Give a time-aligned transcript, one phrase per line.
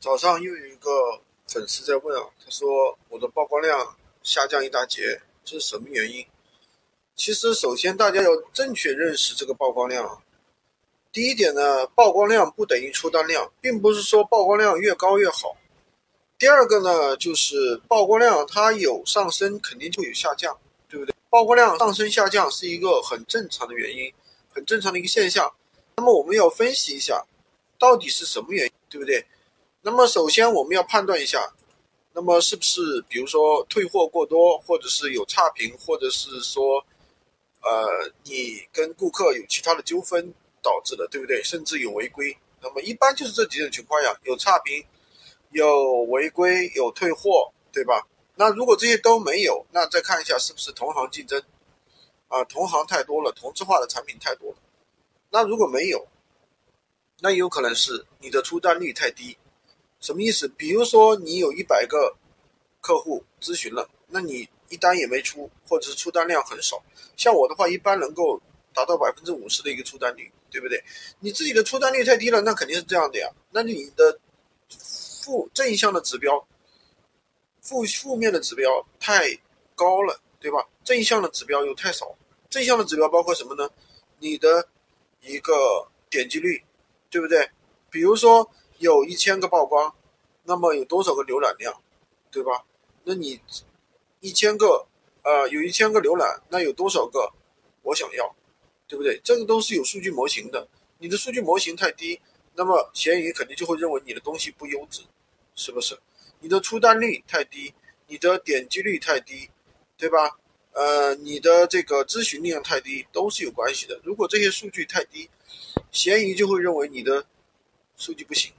[0.00, 6.24] 早上又有一个粉丝在问啊，他说我的曝光量下降一大截，这是什么原因？
[7.16, 10.22] 其实首先大家要正确认识这个曝光量。
[11.10, 15.56] 第一点呢，曝光量不等于出单量，并不是说曝光量越高越好。
[16.38, 20.56] 第二个呢，就是曝光量它有上升，肯定就有下降，
[20.88, 21.12] 对不对？
[21.28, 24.12] 曝光量上升下降是一个很正常的原因，
[24.50, 25.52] 很正常的一个现象。
[25.96, 27.26] 那么我们要分析一下，
[27.80, 29.26] 到底是什么原因，对不对？
[29.82, 31.52] 那么首先我们要判断一下，
[32.12, 36.84] 那么是不是比如说退货过多，或者是有差评，或者是说，
[37.62, 41.42] 呃，你跟顾客有其他的纠纷导致的，对不对？
[41.42, 42.36] 甚至有违规。
[42.60, 44.84] 那么一般就是这几种情况呀，有差评，
[45.50, 48.06] 有违规，有退货，对吧？
[48.34, 51.40] 那如果这些都没有，那再看一下是不是同行竞争，
[52.26, 54.56] 啊，同行太多了，同质化的产品太多了。
[55.30, 56.06] 那如果没有，
[57.20, 59.38] 那有可能是你的出单率太低。
[60.00, 60.46] 什么意思？
[60.48, 62.16] 比如说你有一百个
[62.80, 66.80] 客户咨询了，那你一单也没出，或者是出单量很少。
[67.16, 68.40] 像我的话，一般能够
[68.72, 70.82] 达到百分之五十的一个出单率，对不对？
[71.18, 73.28] 你自己的出单率太低了，那肯定是这样的呀。
[73.50, 74.18] 那你的
[74.78, 76.46] 负正向的指标，
[77.60, 79.36] 负负面的指标太
[79.74, 80.64] 高了，对吧？
[80.84, 82.16] 正向的指标又太少。
[82.48, 83.68] 正向的指标包括什么呢？
[84.20, 84.68] 你的
[85.22, 86.62] 一个点击率，
[87.10, 87.50] 对不对？
[87.90, 88.48] 比如说。
[88.78, 89.94] 有一千个曝光，
[90.44, 91.82] 那么有多少个浏览量，
[92.30, 92.64] 对吧？
[93.04, 93.40] 那你
[94.20, 94.86] 一千个，
[95.22, 97.32] 呃，有一千个浏览，那有多少个
[97.82, 98.34] 我想要，
[98.86, 99.20] 对不对？
[99.24, 100.68] 这个都是有数据模型的。
[100.98, 102.20] 你的数据模型太低，
[102.54, 105.02] 那么闲鱼肯定就会认为你的东西不优质，
[105.54, 105.98] 是不是？
[106.40, 107.72] 你的出单率太低，
[108.06, 109.50] 你的点击率太低，
[109.96, 110.38] 对吧？
[110.72, 114.00] 呃，你的这个咨询量太低，都是有关系的。
[114.04, 115.28] 如果这些数据太低，
[115.90, 117.26] 闲鱼就会认为你的
[117.96, 118.52] 数据不行。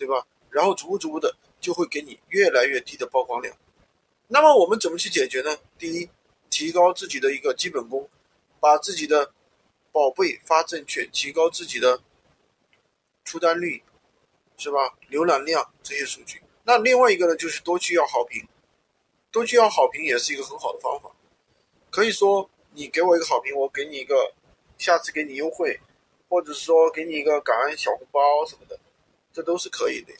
[0.00, 0.26] 对吧？
[0.48, 3.54] 然后逐步逐步的就会给你越来越低的曝光量。
[4.28, 5.58] 那么我们怎么去解决呢？
[5.78, 6.08] 第一，
[6.48, 8.08] 提高自己的一个基本功，
[8.58, 9.30] 把自己的
[9.92, 12.00] 宝贝发正确，提高自己的
[13.24, 13.82] 出单率，
[14.56, 14.96] 是吧？
[15.10, 16.40] 浏览量这些数据。
[16.64, 18.48] 那另外一个呢，就是多去要好评，
[19.30, 21.10] 多去要好评也是一个很好的方法。
[21.90, 24.32] 可以说，你给我一个好评，我给你一个，
[24.78, 25.78] 下次给你优惠，
[26.28, 28.69] 或者说给你一个感恩小红包什么的。
[29.32, 30.18] 这都是可以的呀，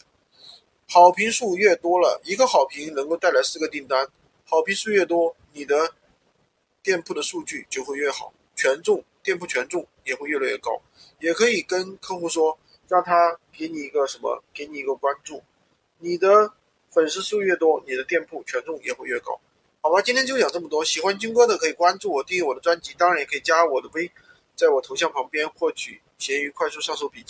[0.88, 4.08] 好评数越多了，一个好评能够带来四个订单，
[4.44, 5.94] 好评数越多，你的
[6.82, 10.80] 店铺的数据就会越好，权重店铺权重也会越来越高。
[11.18, 15.42] 也可以跟客户说，让他给你一个什么，给你一个关注，
[15.98, 16.52] 你的
[16.90, 19.40] 粉丝数越多，你的店铺权重也会越高。
[19.82, 24.10] 好吧，今天就讲这么多，喜欢军哥的可以关注我，订阅我的专辑，当然也可以加我的微，
[24.54, 27.18] 在我头像旁边获取闲鱼快速上手笔记。